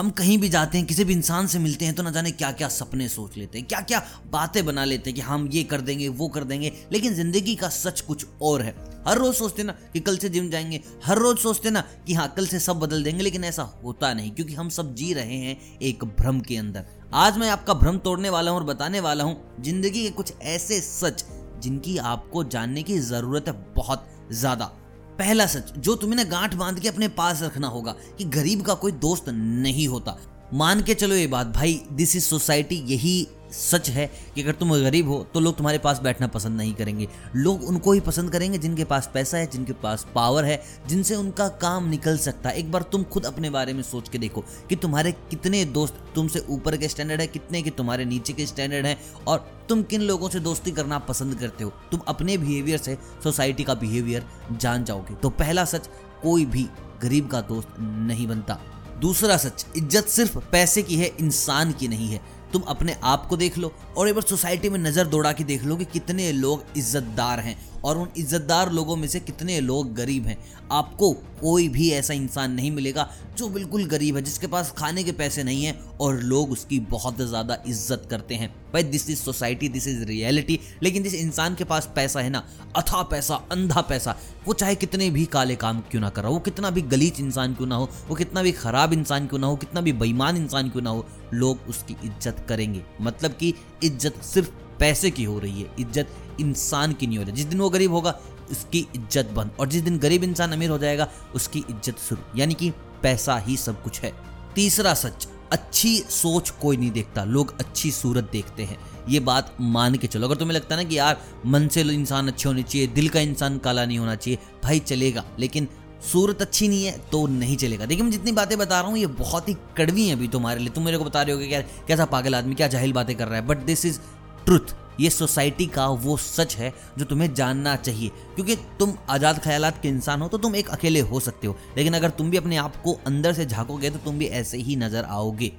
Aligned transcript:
हम 0.00 0.10
कहीं 0.10 0.36
भी 0.38 0.48
जाते 0.48 0.78
हैं, 0.78 0.86
किसी 0.86 1.04
भी 1.04 1.12
इंसान 1.12 1.46
से 1.46 1.58
मिलते 1.58 1.84
हैं 1.84 1.94
तो 1.94 2.02
ना 2.02 2.10
जाने 2.10 2.30
क्या 2.32 2.50
क्या 2.52 2.68
सपने 2.68 3.08
सोच 3.08 3.36
लेते 3.36 3.58
हैं 3.58 3.66
क्या 3.68 3.80
क्या 3.80 4.02
बातें 4.26 4.64
बना 4.66 4.84
लेते 4.84 5.10
हैं 5.10 5.14
कि 5.14 5.20
हम 5.20 5.46
ये 5.52 5.64
कर 5.64 5.80
देंगे, 5.80 6.08
वो 6.08 6.28
कर 6.28 6.44
देंगे। 6.44 6.72
लेकिन 6.92 7.14
ज़िंदगी 7.14 7.54
का 7.54 7.68
सच 7.68 8.00
कुछ 8.00 8.26
और 8.42 8.62
है। 8.62 8.74
हर 9.06 9.18
रोज 9.18 9.34
सोचते 9.34 9.62
ना 9.62 9.72
कि 9.92 10.00
कल 10.00 10.16
से 10.16 10.28
जिम 10.28 10.48
जाएँगे, 10.50 10.80
हर 11.04 11.18
रोज 11.18 11.38
सोचते 11.38 11.70
ना 11.70 11.80
कि 12.06 12.14
हाँ 12.14 12.28
कल 12.36 12.46
से 12.46 12.58
सब 12.60 12.80
बदल 12.80 13.02
देंगे, 13.04 13.22
लेकिन 13.22 13.44
ऐसा 13.44 13.62
होता 13.84 14.12
नहीं, 14.14 14.30
क्योंकि 14.30 14.54
हम 14.54 14.68
सब 14.68 14.94
जी 14.94 15.12
रहे 15.14 15.36
हैं 15.36 15.56
एक 15.82 16.04
भ्रम 16.16 16.40
के 16.40 16.56
अंदर। 16.56 16.86
आज 17.14 17.38
मैं 17.38 17.50
आपका 17.50 17.74
भ्रम 17.74 17.98
तोड़ने 17.98 18.30
वाला 18.30 18.50
हूँ 18.50 18.58
और 18.58 18.64
बताने 18.64 19.00
वाला 19.00 19.24
हूँ, 19.24 19.40
ज़िंदगी 19.60 20.02
के 20.02 20.10
कुछ 20.10 20.32
ऐसे 20.42 20.80
सच 20.80 21.24
जिनकी 21.58 21.98
आपको 21.98 22.44
जानने 22.46 22.82
की 22.82 22.98
ज़रूरत 22.98 23.48
है 23.48 23.54
बहुत 23.74 24.08
ज़्यादा। 24.32 24.76
पहला 25.18 25.46
सच, 25.46 25.72
जो 25.78 25.94
तुम्हें 25.94 26.16
ना 26.16 26.24
गांठ 26.30 26.54
बाँध 26.54 26.78
के 26.80 26.88
अपने 26.88 27.08
पास 27.08 27.42
रखना 27.42 27.68
होगा 27.68 27.94
कि 28.18 28.24
गरीब 28.24 28.62
का 28.62 28.74
कोई 28.74 28.92
दोस्त 28.92 29.28
नहीं 29.28 29.88
होता। 29.88 30.16
मान 30.54 30.82
के 30.82 30.94
चलो 30.94 31.14
ये 31.14 31.26
बात, 31.26 31.46
भाई 31.46 31.80
दिस 31.92 32.16
इज़ 32.16 32.24
सोसाइटी 32.24 32.76
यही 32.86 33.26
सच 33.52 33.88
है 33.90 34.06
कि 34.34 34.42
अगर 34.42 34.52
तुम 34.52 34.74
गरीब 34.74 35.08
हो 35.08 35.18
तो 35.34 35.40
लोग 35.40 35.56
तुम्हारे 35.56 35.78
पास 35.78 36.00
बैठना 36.00 36.26
पसंद 36.26 36.56
नहीं 36.56 36.74
करेंगे। 36.74 37.08
लोग 37.36 37.62
उनको 37.64 37.92
ही 37.92 38.00
पसंद 38.00 38.30
करेंगे 38.32 38.58
जिनके 38.58 38.84
पास 38.84 39.10
पैसा 39.14 39.38
है, 39.38 39.46
जिनके 39.46 39.72
पास 39.72 40.06
पावर 40.14 40.44
है, 40.44 40.62
जिनसे 40.88 41.14
उनका 41.14 41.48
काम 41.60 41.88
निकल 41.88 42.18
सकता 42.18 42.48
है। 42.48 42.56
एक 42.56 42.70
बार 42.72 42.82
तुम 42.82 43.04
खुद 43.04 43.26
अपने 43.26 43.50
बारे 43.50 43.72
में 43.72 43.82
सोच 43.82 44.08
के 44.08 44.18
देखो 44.18 44.44
कि 44.68 44.76
तुम्हारे 44.76 45.12
कितने 45.12 45.64
दोस्त 45.66 46.02
तुमसे 46.14 46.44
ऊपर 46.48 46.76
के 46.76 46.88
स्टैंडर्ड 46.88 47.20
है, 47.20 47.26
कितने 47.26 47.62
के 47.62 47.70
तुम्हारे 47.70 48.04
नीचे 48.04 48.32
के 48.32 48.46
स्टैंडर्ड 48.46 48.86
हैं, 48.86 48.98
और 49.28 49.46
तुम 49.68 49.82
किन 49.82 50.02
लोगों 50.02 50.28
से 50.28 50.40
दोस्ती 50.40 50.70
करना 50.70 50.98
पसंद 51.00 51.34
करते 51.34 51.64
हो। 51.64 51.72
तुम 51.90 52.00
अपने 52.08 52.36
बिहेवियर 52.38 52.78
से 52.78 52.96
सोसाइटी 53.24 53.64
का 53.64 53.74
बिहेवियर 53.74 54.26
जान 54.52 54.84
जाओगे। 54.84 55.14
तो 55.14 55.30
पहला 55.30 55.64
सच, 55.64 55.88
कोई 56.22 56.44
भी 56.46 56.68
गरीब 57.02 57.28
का 57.28 57.40
दोस्त 57.42 57.68
नहीं 57.80 58.26
बनता। 58.28 58.58
दूसरा 59.00 59.36
सच, 59.36 59.64
इज़्ज़त 59.76 60.08
सिर्फ़ 60.08 60.38
पैसे 60.52 60.82
की 60.82 60.96
है, 60.96 61.06
इंसान 61.20 61.72
की 61.72 61.88
नहीं 61.88 62.08
है। 62.08 62.20
तुम 62.52 62.62
अपने 62.68 62.96
आप 63.04 63.26
को 63.26 63.36
देख 63.36 63.58
लो 63.58 63.72
और 63.96 64.08
एक 64.08 64.14
बार 64.14 64.22
सोसाइटी 64.22 64.68
में 64.68 64.78
नज़र 64.78 65.06
दौड़ा 65.06 65.32
के 65.32 65.44
देख 65.44 65.64
लो 65.64 65.76
कि 65.76 65.84
कितने 65.84 66.30
लोग 66.32 66.64
इज्जतदार 66.76 67.40
हैं 67.40 67.56
और 67.84 67.98
उन 67.98 68.08
इज्जतदार 68.18 68.72
लोगों 68.72 68.96
में 68.96 69.06
से 69.08 69.20
कितने 69.20 69.60
लोग 69.60 69.94
गरीब 69.94 70.26
हैं। 70.26 70.36
आपको 70.72 71.12
कोई 71.40 71.68
भी 71.68 71.90
ऐसा 71.90 72.14
इंसान 72.14 72.52
नहीं 72.52 72.70
मिलेगा 72.70 73.08
जो 73.38 73.48
बिल्कुल 73.48 73.84
गरीब 73.86 74.16
है, 74.16 74.22
जिसके 74.22 74.46
पास 74.46 74.72
खाने 74.78 75.04
के 75.04 75.12
पैसे 75.12 75.42
नहीं 75.42 75.64
हैं 75.64 75.78
और 75.96 76.20
लोग 76.22 76.50
उसकी 76.50 76.80
बहुत 76.90 77.16
ज़्यादा 77.18 77.56
इज़्ज़त 77.66 78.06
करते 78.10 78.34
हैं। 78.34 78.54
भाई 78.72 78.82
this 78.82 79.08
is 79.10 79.18
society 79.18 79.68
this 79.68 79.86
is 79.88 80.04
reality 80.04 80.58
लेकिन 80.82 81.02
जिस 81.02 81.14
इंसान 81.14 81.54
के 81.54 81.64
पास 81.64 81.90
पैसा 81.96 82.20
है 82.20 82.30
ना, 82.30 82.44
अथा 82.76 83.02
पैसा, 83.02 83.34
अंधा 83.52 83.80
पैसा, 83.80 84.16
वो 84.46 84.54
चाहे 84.54 84.74
कितने 84.74 85.10
भी 85.10 85.24
काले 85.26 85.56
काम 85.56 85.80
क्यों 85.80 86.00
ना 86.00 86.08
कर 86.08 86.22
रहा 86.22 86.32
हो 86.32 86.38
कितना 86.38 86.70
भी 86.70 86.82
गलीच 86.82 87.20
इंसान 87.20 87.54
क्यों 87.54 87.66
ना 87.66 87.76
हो, 87.76 87.88
वो 88.08 88.14
कितना 88.14 88.42
भी 88.42 88.52
खराब 88.52 88.92
इंसान 88.92 89.26
क्यों 89.26 89.40
ना 89.40 89.46
हो, 89.46 89.56
कितना 89.56 89.80
भी 89.80 89.92
बेईमान 89.92 90.36
इंसान 90.36 90.70
क्यों 90.70 90.82
ना 90.82 90.90
हो, 90.90 91.06
लोग 91.34 91.68
उसकी 91.68 91.96
इज़्ज़त 92.04 92.44
करेंगे। 92.48 92.82
मतलब 93.00 93.32
कि 93.32 93.54
इज़्ज़त 93.84 94.22
सिर्फ़ 94.24 94.50
पैसे 94.78 95.10
की 95.10 95.24
हो 95.24 95.38
रही 95.38 95.62
है, 95.62 95.70
इज़्ज़त 95.80 96.40
इंसान 96.40 96.92
की 96.92 97.06
नहीं 97.06 97.18
हो 97.18 97.24
रही। 97.24 97.32
जिस 97.32 97.46
दिन 97.46 97.60
वो 97.60 97.70
गरीब 97.70 97.92
होगा, 97.92 98.18
उसकी 98.50 98.86
इज़्ज़त 98.96 99.26
बंद। 99.26 99.50
और 99.60 99.68
जिस 99.68 99.82
दिन 99.82 99.98
गरीब 99.98 100.24
इंसान 100.24 100.52
अमीर 100.52 100.70
हो 100.70 100.78
जाएगा, 100.78 101.08
उसकी 101.34 101.58
इज़्ज़त 101.58 101.98
शुरू। 101.98 102.38
यानी 102.38 102.54
कि 102.54 102.70
पैसा 103.02 103.36
ही 103.38 103.56
सब 103.56 103.82
कुछ 103.82 104.00
है। 104.00 104.12
तीसरा 104.54 104.94
सच 104.94 105.26
अच्छी 105.52 105.96
सोच 106.10 106.50
कोई 106.50 106.76
नहीं 106.76 106.90
देखता, 106.90 107.24
लोग 107.24 107.54
अच्छी 107.60 107.90
सूरत 107.90 108.28
देखते 108.32 108.62
हैं। 108.62 108.78
ये 109.08 109.20
बात 109.20 109.54
मान 109.60 109.94
के 109.94 110.06
चलो। 110.06 110.26
अगर 110.26 110.36
तुम्हें 110.36 110.54
लगता 110.54 110.74
है 110.74 110.82
ना 110.82 110.88
कि 110.88 110.98
यार, 110.98 111.20
मन 111.46 111.68
से 111.68 111.80
इंसान 111.80 112.28
अच्छे 112.28 112.48
होने 112.48 112.62
चाहिए, 112.62 112.86
दिल 112.86 113.08
का 113.08 113.20
इंसान 113.20 113.58
काला 113.58 113.84
नहीं 113.84 113.98
होना 113.98 114.14
चाहिए, 114.14 114.38
भाई 114.64 114.78
चलेगा, 114.78 115.24
लेकिन 115.38 115.68
सूरत 116.12 116.42
अच्छी 116.42 116.68
नहीं 116.68 116.84
है 116.84 116.92
तो 117.12 117.26
नहीं 117.26 117.56
चलेगा। 117.56 117.86
देखिए, 117.86 118.04
मैं 118.04 118.10
जितनी 118.10 118.32
बातें 118.32 118.56
बता 118.58 118.80
रहा 118.80 118.90
हूँ, 118.90 118.98
ये 118.98 119.06
बहुत 119.06 119.48
ही 119.48 119.56
कड़वी 119.76 120.06
हैं 120.08 120.16
अभी 120.16 120.28
तुम्हारे 120.28 120.60
लिए। 120.60 120.68
तुम 120.68 120.84
मेरे 120.84 120.98
को 120.98 121.04
बता 121.04 121.22
रहे 121.22 121.34
हो 121.34 121.40
कि 121.40 121.54
यार, 121.54 121.64
कैसा 121.88 122.04
पागल 122.04 122.34
आदमी, 122.34 122.54
क्या 122.54 122.66
जाहिल 122.66 122.92
बातें 122.92 123.16
कर 123.16 123.28
रहा 123.28 123.36
है। 123.36 123.46
बट 123.46 123.58
दिस 123.58 123.84
इज़ 123.86 123.98
ट्रुथ 124.44 124.74
ये 125.00 125.10
सोसाइटी 125.10 125.66
का 125.66 125.86
वो 125.88 126.16
सच 126.16 126.56
है 126.56 126.72
जो 126.98 127.04
तुम्हें 127.04 127.32
जानना 127.34 127.74
चाहिए। 127.76 128.08
क्योंकि 128.34 128.56
तुम 128.78 128.94
आज़ाद 129.10 129.38
ख्याल 129.38 129.70
के 129.72 129.88
इंसान 129.88 130.20
हो 130.20 130.28
तो 130.28 130.38
तुम 130.38 130.56
एक 130.56 130.68
अकेले 130.68 131.00
हो 131.02 131.20
सकते 131.20 131.46
हो। 131.46 131.56
लेकिन 131.76 131.94
अगर 131.94 132.10
तुम 132.10 132.30
भी 132.30 132.36
अपने 132.36 132.56
आप 132.56 132.76
को 132.76 132.98
अंदर 133.06 133.32
से 133.32 133.46
झाँकोगे 133.46 133.90
तो 133.90 133.98
तुम 133.98 134.18
भी 134.18 134.26
ऐसे 134.26 134.58
ही 134.58 134.76
नज़र 134.76 135.04
आओगे। 135.04 135.52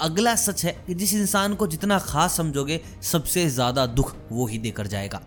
अगला 0.00 0.34
सच 0.36 0.64
है 0.64 0.72
कि 0.86 0.94
जिस 0.94 1.14
इंसान 1.14 1.54
को 1.54 1.66
जितना 1.66 1.98
खास 2.00 2.36
समझोगे, 2.36 2.80
सबसे 3.02 3.48
ज़्यादा 3.50 3.86
दुख 3.88 4.14
वो 4.32 4.46
ही 4.46 4.58
देकर 4.58 4.86
जाएगा। 4.86 5.20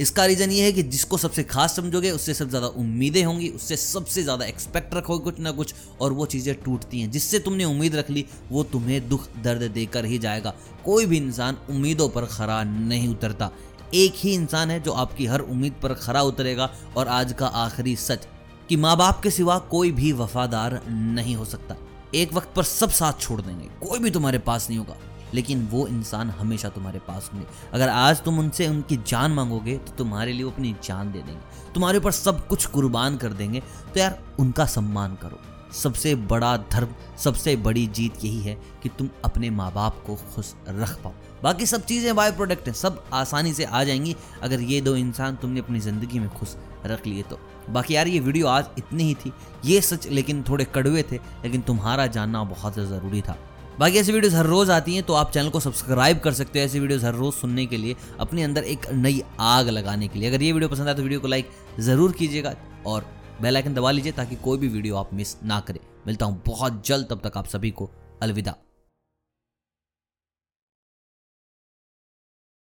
इसका 0.00 0.24
रीज़न 0.24 0.50
ये 0.50 0.64
है 0.64 0.72
कि 0.72 0.82
जिसको 0.82 1.16
सबसे 1.18 1.42
खास 1.44 1.74
समझोगे, 1.76 2.10
उससे 2.10 2.34
सबसे 2.34 2.50
ज़्यादा 2.50 2.66
उम्मीदें 2.66 3.22
होंगी, 3.24 3.48
उससे 3.48 3.76
सबसे 3.76 4.22
ज़्यादा 4.22 4.44
एक्सपेक्ट 4.44 4.94
रखोगे 4.94 5.24
कुछ 5.24 5.40
ना 5.40 5.50
कुछ, 5.50 5.74
और 6.00 6.12
वो 6.12 6.26
चीज़ें 6.26 6.54
टूटती 6.54 7.00
हैं। 7.00 7.10
जिससे 7.10 7.38
तुमने 7.38 7.64
उम्मीद 7.64 7.96
रख 7.96 8.10
ली, 8.10 8.24
वो 8.50 8.62
तुम्हें 8.64 9.08
दुख 9.08 9.28
दर्द 9.42 9.62
देकर 9.72 10.04
ही 10.04 10.18
जाएगा। 10.18 10.54
कोई 10.84 11.06
भी 11.06 11.16
इंसान 11.16 11.58
उम्मीदों 11.70 12.08
पर 12.08 12.26
खरा 12.26 12.62
नहीं 12.64 13.08
उतरता। 13.08 13.50
एक 13.94 14.14
ही 14.16 14.32
इंसान 14.34 14.70
है 14.70 14.80
जो 14.80 14.92
आपकी 14.94 15.26
हर 15.26 15.40
उम्मीद 15.40 15.74
पर 15.82 15.94
खरा 15.96 16.22
उतरेगा, 16.22 16.70
और 16.96 17.08
आज 17.08 17.32
का 17.32 17.46
आखिरी 17.46 17.96
सच 17.98 18.26
कि 18.68 18.76
माँ 18.76 18.96
बाप 18.96 19.20
के 19.22 19.30
सिवा 19.30 19.58
कोई 19.70 19.90
भी 19.92 20.12
वफादार 20.14 20.80
नहीं 20.88 21.36
हो 21.36 21.44
सकता। 21.44 21.76
एक 22.14 22.32
वक्त 22.34 22.52
पर 22.56 22.62
सब 22.64 22.90
साथ 22.92 23.20
छोड़ 23.20 23.40
देंगे, 23.40 23.68
कोई 23.80 23.98
भी 23.98 24.10
तुम्हारे 24.10 24.38
पास 24.40 24.68
नहीं 24.68 24.78
होगा। 24.78 24.96
लेकिन 25.34 25.68
वो 25.70 25.86
इंसान 25.86 26.30
हमेशा 26.30 26.68
तुम्हारे 26.68 26.98
पास 26.98 27.30
होंगे। 27.34 27.46
अगर 27.72 27.88
आज 27.88 28.22
तुम 28.22 28.38
उनसे 28.38 28.68
उनकी 28.68 28.96
जान 28.96 29.30
मांगोगे 29.30 29.76
तो 29.78 29.92
तुम्हारे 29.92 30.32
लिए 30.32 30.44
वो 30.44 30.50
अपनी 30.50 30.76
जान 30.84 31.12
दे 31.12 31.18
देंगे। 31.18 31.72
तुम्हारे 31.74 31.98
ऊपर 31.98 32.10
सब 32.10 32.46
कुछ 32.46 32.66
कुर्बान 32.66 33.16
कर 33.16 33.32
देंगे। 33.32 33.60
तो 33.60 34.00
यार, 34.00 34.22
उनका 34.38 34.66
सम्मान 34.66 35.14
करो। 35.14 35.40
सबसे 35.72 36.14
बड़ा 36.14 36.56
धर्म, 36.56 36.88
सबसे 37.18 37.56
बड़ी 37.56 37.86
जीत 37.86 38.24
यही 38.24 38.40
है 38.40 38.54
कि 38.82 38.88
तुम 38.88 39.08
अपने 39.24 39.50
माँ 39.50 39.72
बाप 39.72 40.02
को 40.06 40.14
खुश 40.14 40.54
रख 40.68 41.02
पाओ। 41.02 41.12
बाकी 41.42 41.66
सब 41.66 41.84
चीज़ें 41.84 42.16
बाय 42.16 42.32
प्रोडक्ट 42.32 42.66
हैं। 42.66 42.74
सब 42.74 43.04
आसानी 43.12 43.52
से 43.52 43.64
आ 43.64 43.84
जाएँगी। 43.84 44.16
अगर 44.42 44.60
ये 44.60 44.80
दो 44.80 44.96
इंसान 44.96 45.36
तुमने 45.36 45.60
अपनी 45.60 45.80
ज़िंदगी 45.80 46.18
में 46.18 46.28
खुश 46.28 46.56
रख 46.86 47.06
लिए 47.06 47.22
तो। 47.22 47.38
बाकी 47.70 47.94
यार, 47.94 48.08
ये 48.08 48.20
वीडियो 48.20 48.46
आज 48.46 48.66
इतनी 48.78 49.04
ही 49.04 49.14
थी। 49.14 49.32
ये 49.64 49.80
सच, 49.80 50.06
लेकिन 50.06 50.44
थोड़े 50.48 50.64
कड़वे 50.64 51.02
थे। 51.02 51.16
लेकिन 51.16 51.60
तुम्हारा 51.60 52.06
जानना 52.06 52.44
बहुत 52.44 52.74
ज़रूरी 52.74 53.22
था। 53.22 53.36
बाकी 53.78 53.98
ऐसी 53.98 54.12
वीडियोस 54.12 54.34
हर 54.34 54.46
रोज़ 54.46 54.70
आती 54.72 54.94
हैं 54.94 55.02
तो 55.02 55.14
आप 55.14 55.30
चैनल 55.32 55.48
को 55.50 55.60
सब्सक्राइब 55.60 56.18
कर 56.20 56.32
सकते 56.32 56.58
हो 56.58 56.64
ऐसी 56.64 56.80
वीडियोस 56.80 57.04
हर 57.04 57.14
रोज़ 57.14 57.34
सुनने 57.34 57.66
के 57.66 57.76
लिए, 57.76 57.96
अपने 58.20 58.42
अंदर 58.42 58.64
एक 58.64 58.86
नई 58.92 59.22
आग 59.40 59.68
लगाने 59.68 60.08
के 60.08 60.18
लिए। 60.18 60.28
अगर 60.28 60.42
ये 60.42 60.52
वीडियो 60.52 60.68
पसंद 60.68 60.88
आए 60.88 60.94
तो 60.94 61.02
वीडियो 61.02 61.20
को 61.20 61.28
लाइक 61.28 61.50
ज़रूर 61.80 62.12
कीजिएगा 62.12 62.54
और 62.86 63.06
बेल 63.42 63.56
आइकन 63.56 63.74
दबा 63.74 63.90
लीजिए 63.90 64.12
ताकि 64.12 64.36
कोई 64.36 64.58
भी 64.58 64.68
वीडियो 64.68 64.96
आप 64.96 65.14
मिस 65.14 65.36
ना 65.44 65.60
करें। 65.60 65.80
मिलता 66.06 66.26
हूँ 66.26 66.42
बहुत 66.46 66.86
जल्द, 66.86 67.06
तब 67.10 67.20
तक 67.24 67.36
आप 67.36 67.46
सभी 67.46 67.70
को 67.70 67.90
अलविदा। 68.22 68.54